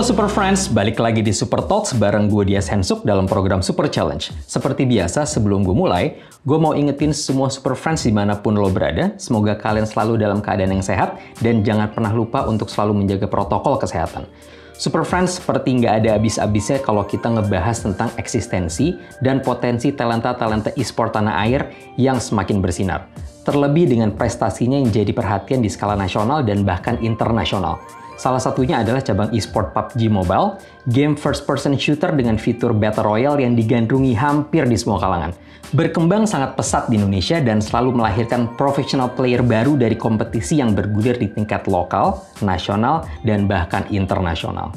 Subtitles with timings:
[0.00, 3.84] Halo Super Friends, balik lagi di Super Talks bareng gue Dias Hensuk dalam program Super
[3.84, 4.32] Challenge.
[4.48, 8.72] Seperti biasa, sebelum gue mulai, gue mau ingetin semua Super Friends di mana pun lo
[8.72, 13.28] berada, semoga kalian selalu dalam keadaan yang sehat, dan jangan pernah lupa untuk selalu menjaga
[13.28, 14.24] protokol kesehatan.
[14.72, 21.12] Super Friends seperti nggak ada habis-habisnya kalau kita ngebahas tentang eksistensi dan potensi talenta-talenta e-sport
[21.12, 23.04] tanah air yang semakin bersinar.
[23.44, 27.99] Terlebih dengan prestasinya yang jadi perhatian di skala nasional dan bahkan internasional.
[28.20, 30.60] Salah satunya adalah cabang e-sport PUBG Mobile,
[30.92, 35.32] game first-person shooter dengan fitur Battle Royale yang digandrungi hampir di semua kalangan.
[35.72, 41.16] Berkembang sangat pesat di Indonesia dan selalu melahirkan professional player baru dari kompetisi yang bergulir
[41.16, 44.68] di tingkat lokal, nasional, dan bahkan internasional.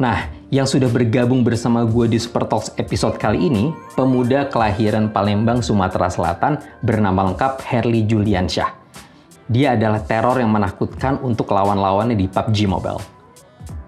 [0.00, 5.60] Nah, yang sudah bergabung bersama gue di Super Talks episode kali ini, pemuda kelahiran Palembang,
[5.60, 8.83] Sumatera Selatan bernama lengkap Herli Juliansyah.
[9.48, 13.00] Dia adalah teror yang menakutkan untuk lawan-lawannya di PUBG Mobile.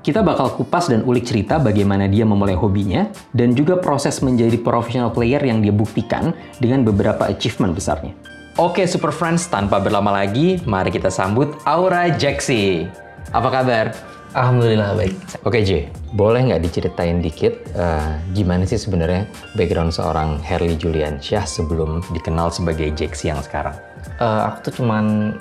[0.06, 5.10] Kita bakal kupas dan ulik cerita bagaimana dia memulai hobinya dan juga proses menjadi professional
[5.10, 6.30] player yang dia buktikan
[6.62, 8.14] dengan beberapa achievement besarnya.
[8.54, 12.86] Oke Super Friends, tanpa berlama lagi, mari kita sambut Aura Jaxi.
[13.34, 13.92] Apa kabar?
[14.36, 15.16] Alhamdulillah baik.
[15.42, 21.48] Oke J, boleh nggak diceritain dikit uh, gimana sih sebenarnya background seorang Herli Julian Syah
[21.48, 23.74] sebelum dikenal sebagai Jaxi yang sekarang?
[24.16, 25.36] Uh, aku tuh cuman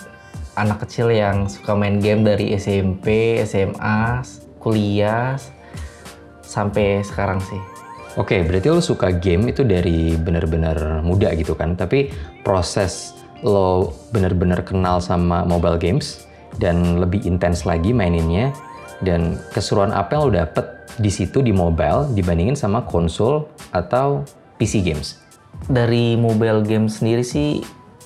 [0.56, 4.24] anak kecil yang suka main game dari SMP, SMA,
[4.60, 5.36] kuliah,
[6.42, 7.60] sampai sekarang sih.
[8.16, 11.76] Oke, berarti lo suka game itu dari benar-benar muda gitu kan?
[11.76, 12.08] Tapi
[12.48, 13.12] proses
[13.44, 16.24] lo benar-benar kenal sama mobile games
[16.56, 18.56] dan lebih intens lagi maininnya
[19.04, 24.24] dan keseruan apa yang lo dapet di situ di mobile dibandingin sama konsol atau
[24.56, 25.20] PC games?
[25.68, 27.60] Dari mobile game sendiri sih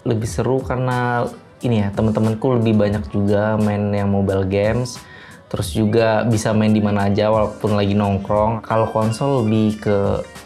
[0.07, 1.27] lebih seru karena
[1.59, 4.99] ini ya teman-temanku lebih banyak juga main yang mobile games.
[5.49, 8.61] Terus juga bisa main di mana aja walaupun lagi nongkrong.
[8.61, 9.97] Kalau konsol lebih ke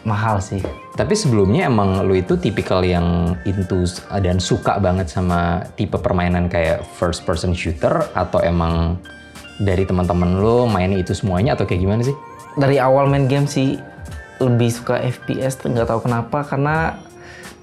[0.08, 0.64] mahal sih.
[0.96, 3.84] Tapi sebelumnya emang lu itu tipikal yang into
[4.24, 8.96] dan suka banget sama tipe permainan kayak first person shooter atau emang
[9.60, 12.16] dari teman-teman lu mainnya itu semuanya atau kayak gimana sih?
[12.56, 13.76] Dari awal main game sih
[14.40, 16.48] lebih suka FPS nggak tahu kenapa.
[16.48, 16.96] Karena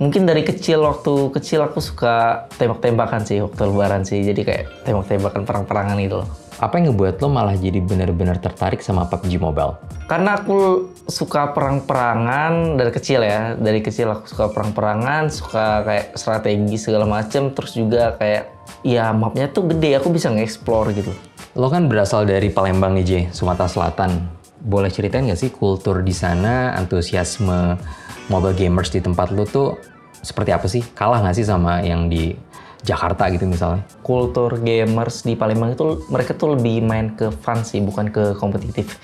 [0.01, 5.45] mungkin dari kecil waktu kecil aku suka tembak-tembakan sih waktu lebaran sih jadi kayak tembak-tembakan
[5.45, 6.29] perang-perangan itu loh
[6.61, 9.81] apa yang ngebuat lo malah jadi benar-benar tertarik sama PUBG Mobile?
[10.05, 13.57] Karena aku suka perang-perangan dari kecil ya.
[13.57, 17.49] Dari kecil aku suka perang-perangan, suka kayak strategi segala macem.
[17.57, 18.53] Terus juga kayak
[18.85, 21.09] ya mapnya tuh gede, aku bisa nge-explore gitu.
[21.57, 24.29] Lo kan berasal dari Palembang nih, Jay, Sumatera Selatan.
[24.61, 27.81] Boleh ceritain nggak sih kultur di sana, antusiasme
[28.29, 29.90] mobile gamers di tempat lo tuh
[30.21, 30.85] seperti apa sih?
[30.93, 32.33] Kalah nggak sih sama yang di
[32.81, 33.85] Jakarta gitu misalnya?
[34.01, 38.97] Kultur gamers di Palembang itu mereka tuh lebih main ke fun sih, bukan ke kompetitif.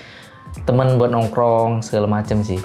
[0.66, 2.58] Temen buat nongkrong segala macam sih.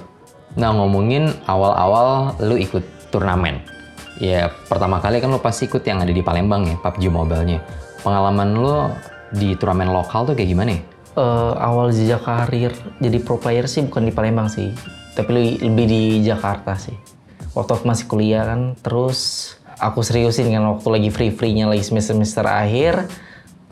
[0.57, 2.81] Nah ngomongin awal-awal lu ikut
[3.13, 3.61] turnamen.
[4.21, 7.61] Ya pertama kali kan lu pasti ikut yang ada di Palembang ya, PUBG Mobile-nya.
[8.05, 8.73] Pengalaman lu
[9.33, 10.81] di turnamen lokal tuh kayak gimana ya?
[11.13, 14.73] Uh, awal jejak karir jadi pro player sih bukan di Palembang sih,
[15.13, 16.97] tapi lebih di Jakarta sih
[17.53, 22.17] waktu aku masih kuliah kan terus aku seriusin kan waktu lagi free freenya lagi semester
[22.17, 23.09] semester akhir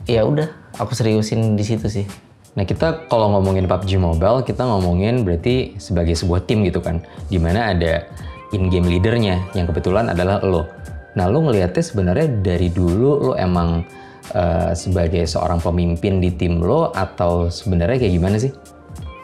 [0.10, 2.06] ya udah aku seriusin di situ sih
[2.52, 7.00] Nah kita kalau ngomongin PUBG Mobile kita ngomongin berarti sebagai sebuah tim gitu kan,
[7.32, 8.04] di mana ada
[8.52, 10.68] in-game leadernya yang kebetulan adalah lo.
[11.16, 13.88] Nah lo ngelihatnya sebenarnya dari dulu lo emang
[14.36, 18.52] uh, sebagai seorang pemimpin di tim lo atau sebenarnya kayak gimana sih?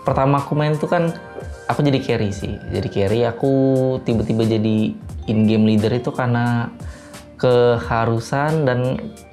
[0.07, 1.11] Pertama aku main tuh kan
[1.67, 3.19] aku jadi carry sih jadi carry.
[3.27, 3.51] Aku
[4.07, 4.95] tiba-tiba jadi
[5.27, 6.71] in game leader itu karena
[7.37, 8.79] keharusan dan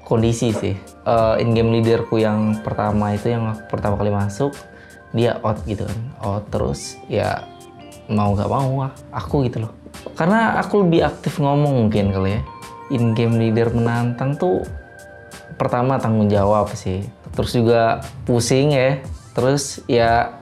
[0.05, 0.77] kondisi sih.
[1.05, 4.53] Uh, in game leaderku yang pertama itu yang pertama kali masuk
[5.15, 5.99] dia out gitu kan.
[6.21, 7.47] Out terus ya
[8.11, 9.73] mau nggak mau aku gitu loh.
[10.19, 12.43] Karena aku lebih aktif ngomong mungkin kali ya.
[12.93, 14.61] In game leader menantang tuh
[15.56, 17.06] pertama tanggung jawab sih.
[17.32, 19.00] Terus juga pusing ya.
[19.32, 20.37] Terus ya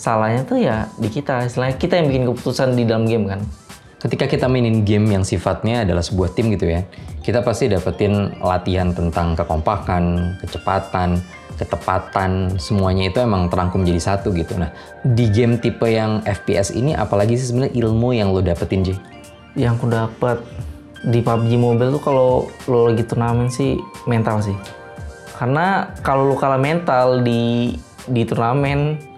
[0.00, 1.44] salahnya tuh ya di kita.
[1.52, 3.44] Selain kita yang bikin keputusan di dalam game kan.
[4.00, 6.88] Ketika kita mainin game yang sifatnya adalah sebuah tim gitu ya,
[7.20, 11.20] kita pasti dapetin latihan tentang kekompakan, kecepatan,
[11.60, 14.56] ketepatan, semuanya itu emang terangkum jadi satu gitu.
[14.56, 14.72] Nah,
[15.04, 18.96] di game tipe yang FPS ini apalagi sih sebenarnya ilmu yang lo dapetin, Jay?
[19.52, 20.38] Yang aku dapet
[21.04, 23.76] di PUBG Mobile tuh kalau lo lagi turnamen sih
[24.08, 24.56] mental sih.
[25.36, 27.76] Karena kalau lo kalah mental di
[28.08, 29.09] di turnamen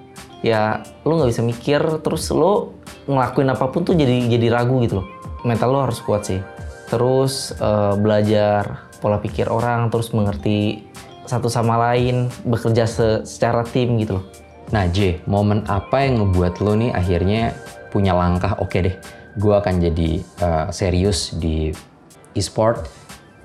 [0.43, 5.03] ya lo nggak bisa mikir terus lo ngelakuin apa pun tuh jadi jadi ragu gitu
[5.03, 5.07] loh.
[5.43, 6.43] Mental lo harus kuat sih.
[6.91, 10.87] Terus uh, belajar pola pikir orang terus mengerti
[11.27, 14.27] satu sama lain bekerja se secara tim gitu loh.
[14.71, 17.55] Nah J, momen apa yang ngebuat lo nih akhirnya
[17.93, 18.97] punya langkah oke okay deh,
[19.37, 20.11] gue akan jadi
[20.41, 21.69] uh, serius di
[22.33, 22.89] e-sport,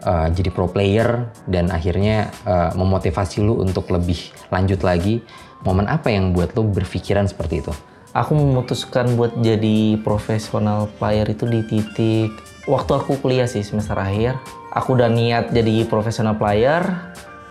[0.07, 5.19] uh, jadi pro player dan akhirnya uh, memotivasi lo untuk lebih lanjut lagi.
[5.65, 7.73] Momen apa yang buat lo berpikiran seperti itu?
[8.13, 12.33] Aku memutuskan buat jadi profesional player itu di titik
[12.67, 14.37] waktu aku kuliah sih semester akhir.
[14.75, 16.83] Aku udah niat jadi profesional player,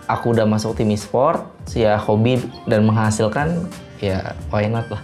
[0.07, 1.43] aku udah masuk tim e-sport,
[1.75, 2.39] ya hobi
[2.69, 3.67] dan menghasilkan,
[3.99, 5.01] ya why not lah.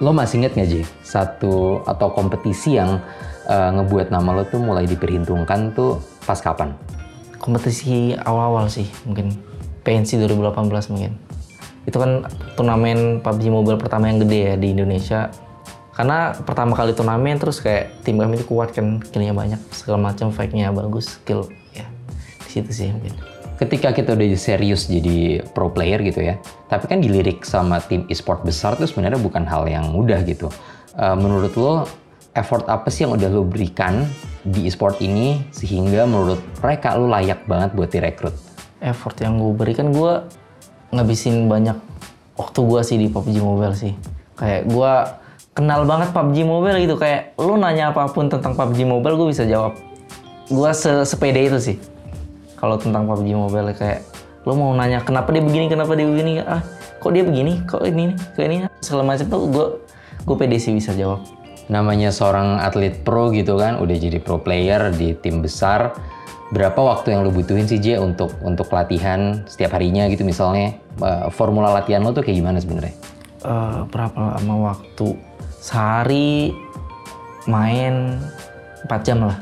[0.00, 3.04] Lo masih inget gak Ji, satu atau kompetisi yang
[3.46, 6.72] uh, ngebuat nama lo tuh mulai diperhitungkan tuh pas kapan?
[7.36, 9.36] Kompetisi awal-awal sih, mungkin
[9.84, 11.29] PNC 2018 mungkin.
[11.90, 15.34] Itu kan turnamen PUBG Mobile pertama yang gede ya di Indonesia.
[15.90, 20.30] Karena pertama kali turnamen terus kayak tim kami itu kuat kan, skillnya banyak, segala macam,
[20.30, 21.84] fight-nya bagus, skill ya
[22.46, 23.12] di situ sih mungkin
[23.60, 26.40] ketika kita udah serius jadi pro player gitu ya,
[26.72, 30.48] tapi kan dilirik sama tim e-sport besar itu sebenarnya bukan hal yang mudah gitu.
[30.96, 31.84] Uh, menurut lo,
[32.32, 34.08] effort apa sih yang udah lo berikan
[34.48, 38.32] di e-sport ini sehingga menurut mereka lo layak banget buat direkrut?
[38.80, 40.24] Effort yang gue berikan gue
[40.90, 41.78] ngabisin banyak
[42.34, 43.94] waktu gue sih di PUBG Mobile sih.
[44.38, 44.92] Kayak gue
[45.54, 46.96] kenal banget PUBG Mobile gitu.
[46.98, 49.78] Kayak lo nanya apa pun tentang PUBG Mobile gue bisa jawab.
[50.50, 51.76] Gue se sepede itu sih.
[52.58, 54.02] Kalau tentang PUBG Mobile kayak
[54.48, 55.68] lo mau nanya kenapa dia begini?
[55.68, 56.40] Kenapa dia begini?
[56.42, 56.64] Ah
[57.00, 57.62] kok dia begini?
[57.64, 59.24] Kok ini kok ini segala macam.
[59.28, 59.66] Tuh gue
[60.26, 61.22] gue pede sih bisa jawab.
[61.70, 65.94] Namanya seorang atlet pro gitu kan udah jadi pro player di tim besar
[66.50, 70.26] berapa waktu yang lo butuhin sih J untuk untuk latihan setiap harinya gitu?
[70.26, 72.94] Misalnya uh, formula latihan lo tuh kayak gimana sebenarnya?
[73.46, 75.14] Uh, berapa lama waktu?
[75.62, 76.50] Sehari
[77.46, 78.18] main
[78.84, 79.38] 4 jam lah.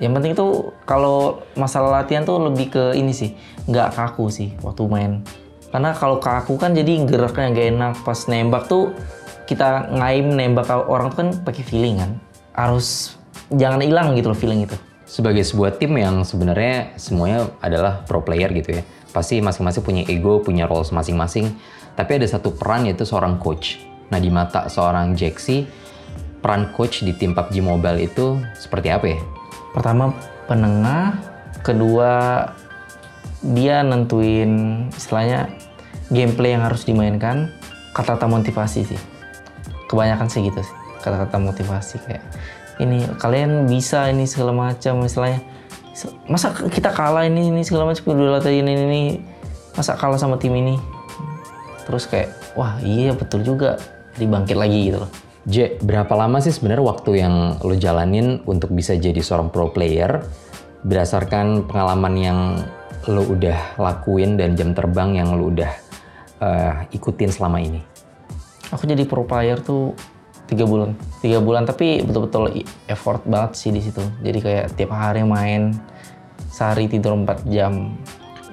[0.00, 0.52] Yang penting tuh
[0.88, 3.36] kalau masalah latihan tuh lebih ke ini sih
[3.68, 5.12] nggak kaku sih waktu main.
[5.70, 7.94] Karena kalau kaku kan jadi geraknya nggak enak.
[8.04, 8.92] Pas nembak tuh
[9.48, 12.10] kita ngaim nembak orang tuh kan pakai feeling kan.
[12.52, 13.16] Harus
[13.48, 14.76] jangan hilang gitu loh feeling itu
[15.10, 18.82] sebagai sebuah tim yang sebenarnya semuanya adalah pro player gitu ya.
[19.10, 21.50] Pasti masing-masing punya ego punya roles masing-masing.
[21.98, 23.82] Tapi ada satu peran yaitu seorang coach.
[24.14, 25.66] Nah di mata seorang Jaxi
[26.38, 29.18] peran coach di tim PUBG Mobile itu seperti apa ya?
[29.74, 30.14] Pertama
[30.46, 31.18] penengah,
[31.66, 32.46] kedua
[33.42, 35.50] dia nentuin istilahnya
[36.14, 37.50] gameplay yang harus dimainkan,
[37.98, 39.00] kata-kata motivasi sih.
[39.90, 42.22] Kebanyakan sih gitu sih, kata-kata motivasi kayak
[42.80, 45.44] ini kalian bisa ini segala macam istilahnya.
[46.24, 49.02] Masa kita kalah ini ini segala macam udah latih ini ini
[49.76, 50.80] masa kalah sama tim ini.
[51.84, 53.76] Terus kayak wah iya betul juga
[54.16, 55.10] dibangkit lagi gitu loh.
[55.48, 57.34] J, berapa lama sih sebenarnya waktu yang
[57.64, 60.20] lo jalanin untuk bisa jadi seorang pro player
[60.84, 62.38] berdasarkan pengalaman yang
[63.08, 65.72] lo udah lakuin dan jam terbang yang lo udah
[66.44, 67.80] uh, ikutin selama ini?
[68.70, 69.96] Aku jadi pro player tuh
[70.50, 74.02] tiga bulan, tiga bulan tapi betul-betul effort banget sih di situ.
[74.26, 75.78] Jadi kayak tiap hari main,
[76.50, 77.94] sehari tidur 4 jam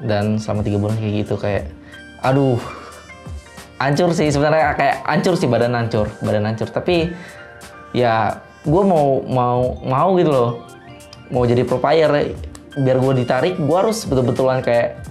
[0.06, 1.74] dan selama tiga bulan kayak gitu kayak,
[2.22, 2.62] aduh
[3.82, 6.70] hancur sih sebenarnya kayak hancur sih badan hancur badan hancur.
[6.70, 7.10] Tapi
[7.98, 10.52] ya gue mau mau mau gitu loh.
[11.34, 12.38] Mau jadi pro player
[12.78, 15.02] biar gue ditarik gue harus betul-betulan kayak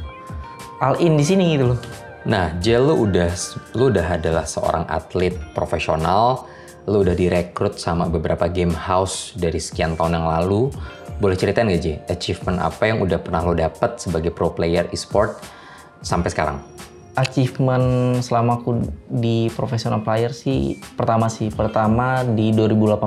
[0.78, 1.80] all in di sini gitu loh.
[2.26, 3.30] Nah Jel udah
[3.75, 6.46] lu udah adalah seorang atlet profesional
[6.87, 10.71] lu udah direkrut sama beberapa game house dari sekian tahun yang lalu.
[11.16, 15.40] Boleh ceritain gak J achievement apa yang udah pernah lo dapet sebagai pro player e-sport
[16.05, 16.59] sampai sekarang?
[17.16, 23.00] Achievement selama aku di professional player sih pertama sih pertama di 2018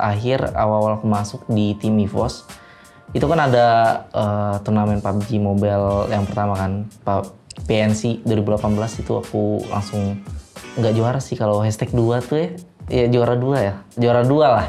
[0.00, 2.48] akhir awal-awal aku masuk di tim EVOS
[3.12, 3.66] itu kan ada
[4.16, 6.88] uh, turnamen PUBG Mobile yang pertama kan
[7.68, 10.18] PNC 2018 itu aku langsung
[10.74, 12.48] nggak juara sih kalau hashtag 2 tuh ya
[12.88, 13.74] ya juara dua ya.
[13.96, 14.66] Juara dua lah.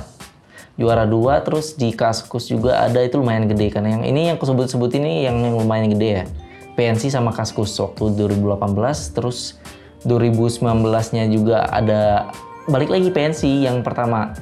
[0.76, 3.00] Juara dua terus di Kaskus juga ada.
[3.00, 6.26] Itu lumayan gede kan yang ini yang aku sebut-sebut ini yang, yang lumayan gede ya.
[6.76, 9.56] PNC sama Kaskus waktu 2018 terus
[10.04, 12.30] 2019-nya juga ada.
[12.68, 14.36] Balik lagi PNC yang pertama.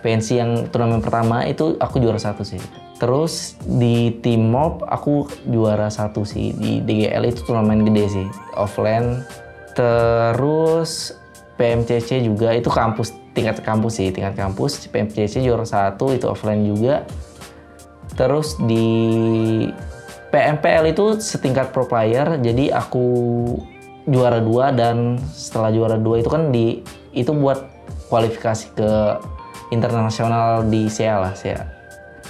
[0.00, 2.60] PNC yang turnamen pertama itu aku juara satu sih.
[2.96, 6.56] Terus di tim mob aku juara satu sih.
[6.56, 8.26] Di DGL itu turnamen gede sih.
[8.56, 9.24] Offline
[9.76, 11.19] terus
[11.60, 17.04] PMCC juga itu kampus tingkat kampus sih tingkat kampus PMCC juara satu itu offline juga
[18.16, 18.88] terus di
[20.30, 23.02] PMPL itu setingkat pro player, jadi aku
[24.06, 27.66] juara dua dan setelah juara dua itu kan di itu buat
[28.06, 28.90] kualifikasi ke
[29.74, 31.66] internasional di SEA lah, SEA,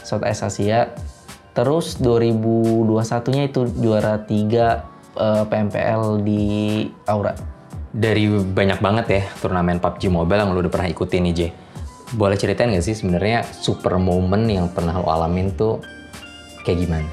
[0.00, 0.88] Southeast Asia.
[1.52, 4.88] Terus 2021-nya itu juara tiga
[5.20, 6.42] eh, PMPL di
[7.04, 7.36] Aura.
[7.90, 11.40] Dari banyak banget ya turnamen PUBG Mobile yang lo udah pernah ikutin nih, J.
[12.14, 15.82] Boleh ceritain nggak sih sebenarnya super moment yang pernah lo alamin tuh
[16.62, 17.10] kayak gimana?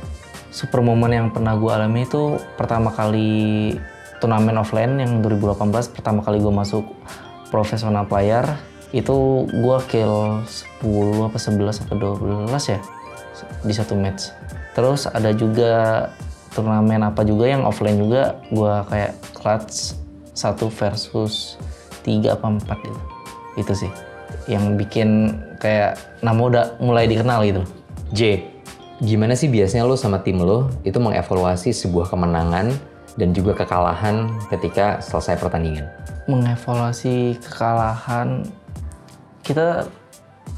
[0.53, 3.73] Super moment yang pernah gue alami itu pertama kali
[4.17, 6.85] turnamen offline yang 2018 pertama kali gue masuk
[7.53, 8.45] profesional player
[8.95, 10.41] itu gue kill
[10.81, 12.79] 10 apa 11 apa 12 ya
[13.65, 14.33] di satu match.
[14.73, 16.05] Terus ada juga
[16.53, 19.93] turnamen apa juga yang offline juga gue kayak clutch
[20.37, 21.57] satu versus
[22.05, 23.01] tiga apa empat itu
[23.57, 23.91] itu sih.
[24.45, 25.09] Yang bikin
[25.57, 27.65] kayak nama udah mulai dikenal gitu.
[28.13, 28.45] J,
[29.01, 32.69] gimana sih biasanya lo sama tim lo itu mengevaluasi sebuah kemenangan
[33.17, 35.89] dan juga kekalahan ketika selesai pertandingan?
[36.27, 38.43] mengevaluasi kekalahan
[39.41, 39.87] kita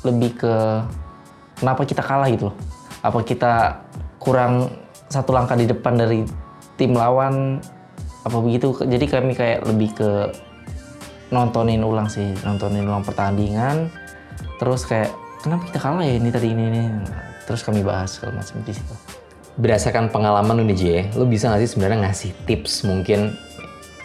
[0.02, 0.56] lebih ke
[1.62, 2.58] kenapa kita kalah gitu loh.
[3.06, 3.86] Apa kita
[4.18, 4.74] kurang
[5.08, 6.26] satu langkah di depan dari
[6.76, 7.62] tim lawan
[8.30, 8.78] apa begitu.
[8.78, 10.10] Jadi kami kayak lebih ke
[11.34, 13.90] nontonin ulang sih nontonin ulang pertandingan.
[14.62, 15.10] Terus kayak
[15.42, 16.84] kenapa kita kalah ya ini tadi ini ini?
[17.50, 18.94] Terus kami bahas segala macam di situ.
[19.60, 20.84] Berdasarkan pengalaman lo nih J,
[21.18, 23.34] lo bisa nggak sih sebenarnya ngasih tips mungkin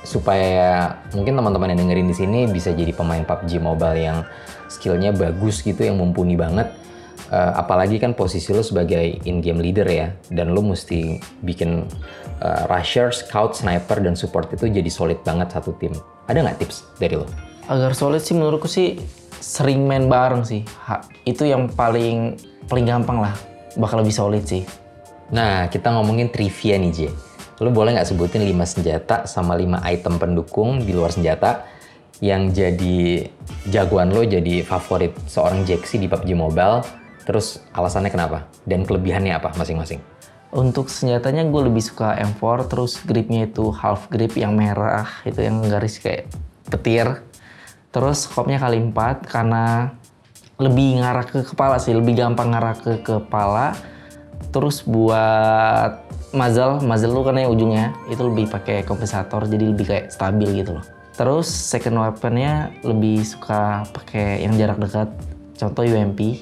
[0.04, 4.18] supaya mungkin teman-teman yang dengerin di sini bisa jadi pemain PUBG Mobile yang
[4.66, 6.72] skillnya bagus gitu, yang mumpuni banget.
[7.32, 11.88] Eh, apalagi kan posisi lo sebagai in-game leader ya, dan lo mesti bikin
[12.44, 15.96] eh, rusher, scout, sniper, dan support itu jadi solid banget satu tim.
[16.28, 17.24] Ada nggak tips dari lo?
[17.68, 19.00] agar solid sih menurutku sih
[19.40, 22.36] sering main bareng sih Ha, itu yang paling
[22.68, 23.34] paling gampang lah
[23.76, 24.64] bakal lebih solid sih
[25.24, 26.98] Nah, kita ngomongin trivia nih, J.
[27.64, 31.64] Lo boleh nggak sebutin 5 senjata sama 5 item pendukung di luar senjata
[32.20, 33.24] yang jadi
[33.72, 36.84] jagoan lo, jadi favorit seorang Jaxi di PUBG Mobile,
[37.24, 38.44] terus alasannya kenapa?
[38.68, 39.98] Dan kelebihannya apa masing-masing?
[40.54, 45.58] Untuk senjatanya gue lebih suka M4, terus gripnya itu half grip yang merah, itu yang
[45.66, 46.30] garis kayak
[46.70, 47.26] petir.
[47.90, 49.90] Terus skopnya kali 4 karena
[50.62, 53.74] lebih ngarah ke kepala sih, lebih gampang ngarah ke kepala.
[54.54, 60.14] Terus buat muzzle, muzzle lu kan yang ujungnya itu lebih pakai kompensator, jadi lebih kayak
[60.14, 60.86] stabil gitu loh.
[61.18, 65.10] Terus second weaponnya lebih suka pakai yang jarak dekat,
[65.58, 66.38] contoh UMP.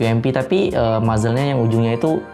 [0.00, 2.24] UMP tapi eh, muzzle-nya yang ujungnya itu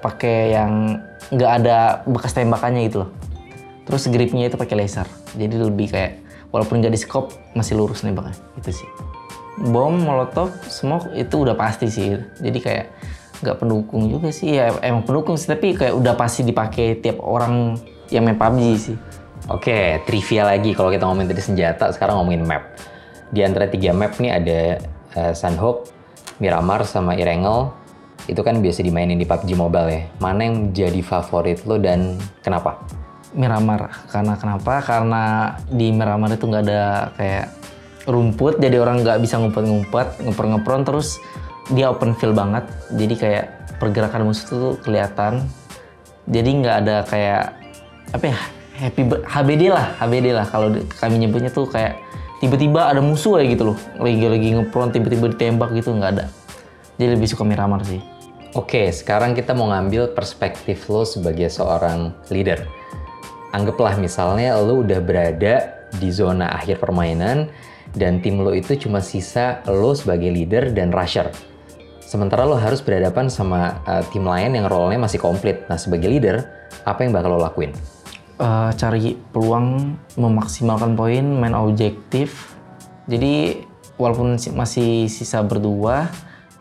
[0.00, 3.10] pakai yang nggak ada bekas tembakannya gitu loh.
[3.86, 5.06] Terus gripnya itu pakai laser.
[5.36, 8.36] Jadi lebih kayak walaupun nggak di scope masih lurus nembaknya.
[8.58, 8.88] Itu sih.
[9.60, 12.16] Bom, molotov, smoke itu udah pasti sih.
[12.40, 12.86] Jadi kayak
[13.40, 14.56] nggak pendukung juga sih.
[14.56, 17.76] Ya emang pendukung sih tapi kayak udah pasti dipakai tiap orang
[18.10, 18.96] yang main PUBG sih.
[19.50, 22.70] Oke, trivia lagi kalau kita ngomongin tadi senjata, sekarang ngomongin map.
[23.34, 24.60] Di antara tiga map nih ada
[25.16, 25.90] eh, Sunhawk,
[26.38, 27.72] Miramar, sama Irengel.
[28.28, 30.02] Itu kan biasa dimainin di PUBG Mobile ya.
[30.20, 32.82] Mana yang jadi favorit lo dan kenapa?
[33.32, 33.94] Miramar.
[34.10, 34.82] Karena kenapa?
[34.82, 37.46] Karena di Miramar itu nggak ada kayak
[38.10, 41.20] rumput, jadi orang nggak bisa ngumpet-ngumpet, ngeper-ngepron terus
[41.70, 42.66] dia open field banget.
[42.96, 43.44] Jadi kayak
[43.78, 45.46] pergerakan musuh tuh kelihatan.
[46.26, 47.54] Jadi nggak ada kayak
[48.10, 48.38] apa ya
[48.80, 52.00] happy HBD lah, HBD lah kalau kami nyebutnya tuh kayak
[52.40, 56.24] tiba-tiba ada musuh kayak gitu loh, lagi lagi ngepron tiba-tiba ditembak gitu nggak ada.
[57.00, 57.96] Jadi lebih suka Miramar sih.
[58.52, 62.68] Oke, sekarang kita mau ngambil perspektif lo sebagai seorang leader.
[63.56, 67.48] Anggaplah misalnya lo udah berada di zona akhir permainan
[67.96, 71.32] dan tim lo itu cuma sisa lo sebagai leader dan rusher.
[72.04, 75.64] Sementara lo harus berhadapan sama uh, tim lain yang role-nya masih komplit.
[75.72, 76.44] Nah, sebagai leader,
[76.84, 77.72] apa yang bakal lo lakuin?
[78.40, 82.56] Eh, cari peluang memaksimalkan poin, main objektif.
[83.04, 83.60] Jadi
[84.00, 86.08] walaupun si- masih sisa berdua,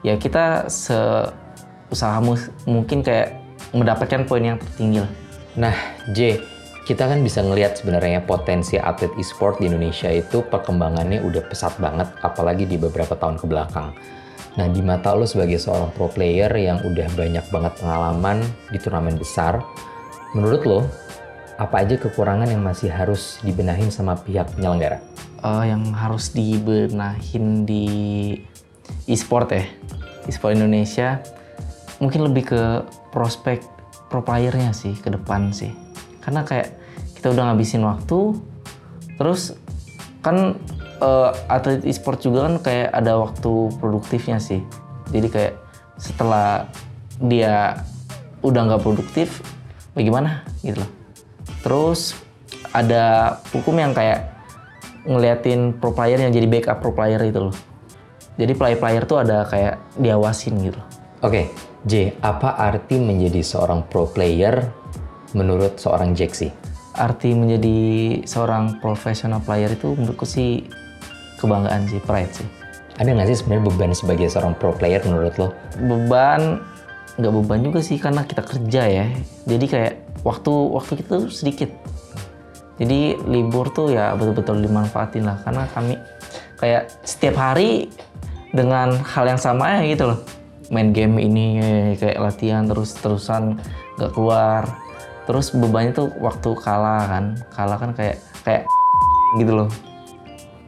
[0.05, 3.35] ya kita seusaha mu- mungkin kayak
[3.75, 5.11] mendapatkan poin yang tertinggi lah.
[5.59, 5.75] Nah,
[6.15, 6.39] J,
[6.87, 12.09] kita kan bisa ngelihat sebenarnya potensi atlet e-sport di Indonesia itu perkembangannya udah pesat banget,
[12.25, 13.93] apalagi di beberapa tahun ke belakang.
[14.57, 18.41] Nah, di mata lo sebagai seorang pro player yang udah banyak banget pengalaman
[18.73, 19.61] di turnamen besar,
[20.33, 20.79] menurut lo,
[21.61, 25.03] apa aja kekurangan yang masih harus dibenahin sama pihak penyelenggara?
[25.39, 27.85] Eh, yang harus dibenahin di
[29.09, 29.63] e-sport ya,
[30.29, 31.19] e-sport Indonesia,
[31.97, 32.61] mungkin lebih ke
[33.09, 33.61] prospek
[34.09, 35.73] pro playernya sih ke depan sih.
[36.21, 36.73] Karena kayak
[37.17, 38.37] kita udah ngabisin waktu,
[39.19, 39.57] terus
[40.23, 40.55] kan
[40.99, 44.63] eh, atlet e-sport juga kan kayak ada waktu produktifnya sih.
[45.09, 45.53] Jadi kayak
[45.99, 46.69] setelah
[47.19, 47.83] dia
[48.39, 49.43] udah nggak produktif,
[49.97, 50.91] bagaimana gitu loh.
[51.59, 52.15] Terus
[52.71, 54.31] ada hukum yang kayak
[55.03, 57.55] ngeliatin pro player yang jadi backup pro player itu loh.
[58.39, 60.79] Jadi player-player tuh ada kayak diawasin gitu.
[61.19, 61.51] Oke,
[61.83, 64.63] J, apa arti menjadi seorang pro player
[65.35, 66.69] menurut seorang Jaxi?
[66.99, 67.77] arti menjadi
[68.27, 70.67] seorang profesional player itu menurutku sih
[71.39, 72.47] kebanggaan sih, pride sih.
[72.99, 75.55] Ada nggak sih sebenarnya beban sebagai seorang pro player menurut lo?
[75.79, 76.59] Beban
[77.15, 79.05] nggak beban juga sih karena kita kerja ya.
[79.47, 79.93] Jadi kayak
[80.27, 81.71] waktu waktu kita tuh sedikit.
[82.79, 85.99] Jadi libur tuh ya betul-betul dimanfaatin lah karena kami
[86.59, 87.87] kayak setiap hari
[88.55, 90.19] dengan hal yang sama ya gitu loh.
[90.69, 91.45] Main game ini
[91.97, 93.57] kayak latihan terus terusan
[93.97, 94.63] nggak keluar.
[95.25, 98.63] Terus bebannya tuh waktu kalah kan, kalah kan kayak kayak
[99.41, 99.69] gitu loh.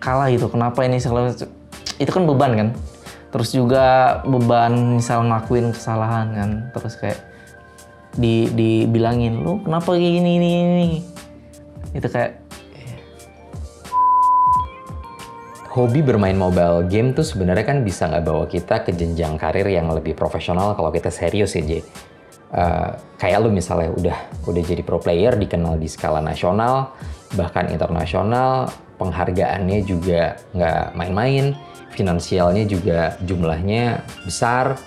[0.01, 0.49] Kalah gitu.
[0.49, 1.33] Kenapa ini selalu
[2.01, 2.69] itu kan beban kan
[3.31, 7.19] terus juga beban misal ngakuin kesalahan kan terus kayak
[8.19, 10.89] di dibilangin lu kenapa gini ini ini
[11.95, 12.40] itu kayak
[15.71, 19.87] hobi bermain mobile game tuh sebenarnya kan bisa nggak bawa kita ke jenjang karir yang
[19.87, 21.71] lebih profesional kalau kita serius ya J.
[22.51, 26.91] Uh, kayak lu misalnya udah udah jadi pro player dikenal di skala nasional
[27.39, 28.67] bahkan internasional
[28.99, 31.55] penghargaannya juga nggak main-main
[31.95, 34.79] finansialnya juga jumlahnya besar.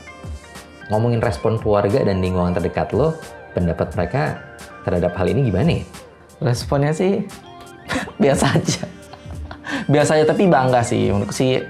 [0.92, 3.16] Ngomongin respon keluarga dan lingkungan terdekat lo,
[3.56, 4.22] pendapat mereka
[4.84, 5.84] terhadap hal ini gimana ya?
[6.44, 7.24] Responnya sih
[8.22, 8.93] biasa aja.
[9.90, 11.12] Biasa aja tapi bangga sih.
[11.12, 11.60] Menurutku sih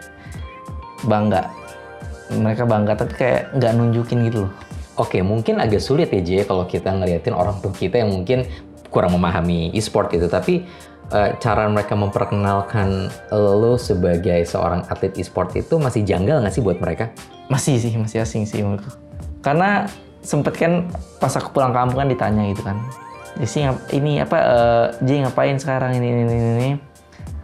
[1.07, 1.51] bangga.
[2.33, 4.53] Mereka bangga tapi kayak nggak nunjukin gitu loh.
[4.95, 8.47] Oke, mungkin agak sulit ya J kalau kita ngeliatin orang tua kita yang mungkin
[8.95, 10.31] kurang memahami e-sport itu.
[10.31, 10.63] Tapi
[11.11, 16.79] uh, cara mereka memperkenalkan lo sebagai seorang atlet e-sport itu masih janggal nggak sih buat
[16.79, 17.11] mereka?
[17.51, 18.95] Masih sih, masih asing sih menurutku.
[19.43, 19.91] Karena
[20.23, 20.87] sempet kan
[21.19, 22.79] pas aku pulang kampung kan ditanya gitu kan.
[23.35, 23.67] Jadi
[23.99, 26.71] ini apa, uh, Ji ngapain sekarang ini, ini, ini, ini.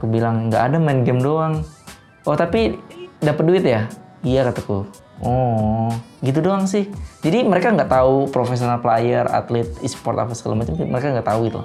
[0.00, 1.60] Aku bilang, nggak ada main game doang.
[2.24, 2.80] Oh tapi
[3.20, 3.84] dapat duit ya?
[4.24, 4.88] Iya kataku.
[5.20, 5.92] Oh,
[6.24, 6.88] gitu doang sih.
[7.20, 10.72] Jadi mereka nggak tahu profesional player, atlet, e-sport apa segala macam.
[10.80, 11.60] Mereka nggak tahu gitu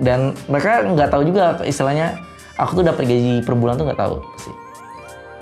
[0.00, 2.16] dan mereka nggak tahu juga istilahnya
[2.56, 4.54] aku tuh dapat gaji per bulan tuh nggak tahu sih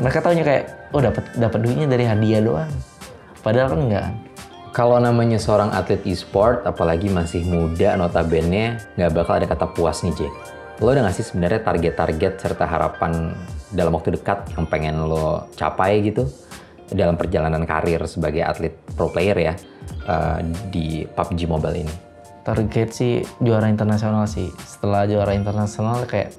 [0.02, 2.70] mereka tahunya kayak oh dapat dapat duitnya dari hadiah doang
[3.46, 4.06] padahal kan enggak
[4.74, 10.12] kalau namanya seorang atlet e-sport apalagi masih muda notabene nggak bakal ada kata puas nih
[10.18, 10.34] Jack
[10.78, 13.34] lo udah ngasih sebenarnya target-target serta harapan
[13.74, 16.30] dalam waktu dekat yang pengen lo capai gitu
[16.94, 19.54] dalam perjalanan karir sebagai atlet pro player ya
[20.06, 20.38] uh,
[20.70, 21.94] di PUBG Mobile ini?
[22.46, 24.48] Target sih juara internasional sih.
[24.62, 26.32] Setelah juara internasional kayak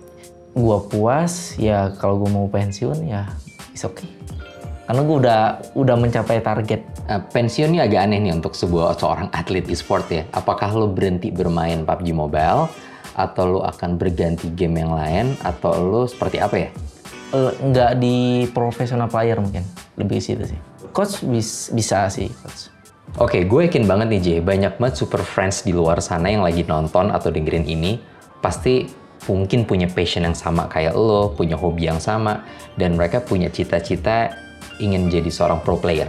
[0.56, 3.30] gua puas ya kalau gua mau pensiun ya
[3.76, 4.08] is okay.
[4.90, 5.42] Karena gua udah
[5.78, 6.82] udah mencapai target.
[7.12, 10.24] Uh, pensiun ini agak aneh nih untuk sebuah seorang atlet e-sport ya.
[10.34, 15.38] Apakah lo berhenti bermain PUBG Mobile atau lo akan berganti game yang lain?
[15.42, 16.70] Atau lo seperti apa ya?
[17.30, 19.62] Uh, nggak di profesional player mungkin.
[19.98, 20.60] Lebih ke situ sih.
[20.90, 22.74] Coach bis, bisa sih coach.
[23.18, 26.62] Oke, gue yakin banget nih Jay, banyak banget super friends di luar sana yang lagi
[26.62, 27.98] nonton atau dengerin ini,
[28.38, 28.86] pasti
[29.26, 32.46] mungkin punya passion yang sama kayak lo, punya hobi yang sama,
[32.78, 34.30] dan mereka punya cita-cita
[34.78, 36.06] ingin menjadi seorang pro player.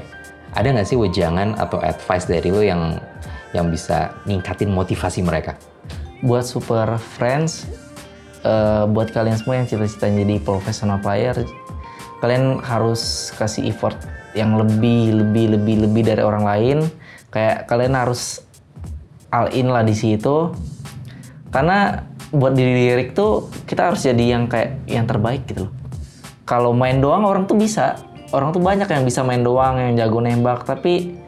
[0.52, 3.00] Ada nggak sih wejangan atau advice dari lo yang
[3.56, 5.56] yang bisa ningkatin motivasi mereka?
[6.20, 7.64] Buat super friends,
[8.44, 11.32] uh, buat kalian semua yang cita-cita jadi professional player,
[12.20, 13.96] kalian harus kasih effort
[14.36, 16.78] yang lebih lebih lebih lebih dari orang lain.
[17.30, 18.44] Kayak kalian harus
[19.30, 20.52] all in lah di situ.
[21.50, 25.72] Karena buat diri lirik tuh kita harus jadi yang kayak yang terbaik gitu loh.
[26.46, 27.98] Kalau main doang orang tuh bisa.
[28.30, 30.62] Orang tuh banyak yang bisa main doang yang jago nembak.
[30.62, 31.19] Tapi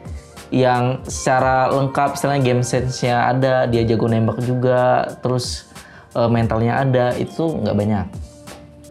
[0.53, 5.65] yang secara lengkap misalnya game sense-nya ada dia jago nembak juga terus
[6.13, 8.05] uh, mentalnya ada itu nggak banyak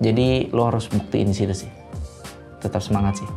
[0.03, 1.71] jadi lo harus buktiin situ sih
[2.59, 3.31] tetap semangat sih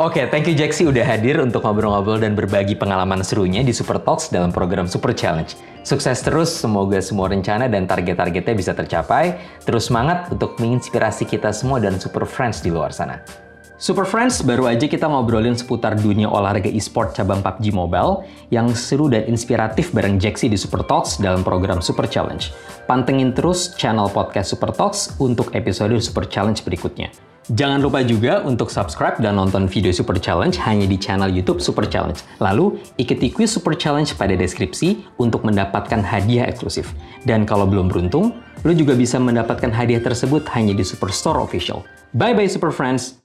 [0.00, 4.00] Oke, okay, thank you Jaxi udah hadir untuk ngobrol-ngobrol dan berbagi pengalaman serunya di Super
[4.00, 5.52] Talks dalam program Super Challenge.
[5.84, 9.36] Sukses terus, semoga semua rencana dan target-targetnya bisa tercapai.
[9.62, 13.20] Terus semangat untuk menginspirasi kita semua dan Super Friends di luar sana.
[13.82, 18.22] Super Friends, baru aja kita ngobrolin seputar dunia olahraga e-sport cabang PUBG Mobile
[18.54, 22.46] yang seru dan inspiratif bareng Jaxi di Super Talks dalam program Super Challenge.
[22.86, 27.10] Pantengin terus channel podcast Super Talks untuk episode Super Challenge berikutnya.
[27.58, 31.82] Jangan lupa juga untuk subscribe dan nonton video Super Challenge hanya di channel YouTube Super
[31.82, 32.22] Challenge.
[32.38, 36.94] Lalu, ikuti quiz Super Challenge pada deskripsi untuk mendapatkan hadiah eksklusif.
[37.26, 38.30] Dan kalau belum beruntung,
[38.62, 41.82] lo juga bisa mendapatkan hadiah tersebut hanya di Superstore Official.
[42.14, 43.21] Bye-bye Super Friends!